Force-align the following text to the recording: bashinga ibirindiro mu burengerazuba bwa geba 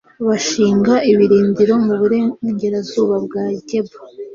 bashinga 0.27 0.93
ibirindiro 1.11 1.73
mu 1.85 1.93
burengerazuba 2.01 3.15
bwa 3.25 3.43
geba 3.67 3.95